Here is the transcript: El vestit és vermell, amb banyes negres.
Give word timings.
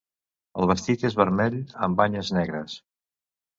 El 0.63 0.67
vestit 0.71 1.05
és 1.09 1.17
vermell, 1.19 1.59
amb 1.89 2.01
banyes 2.01 2.35
negres. 2.41 2.83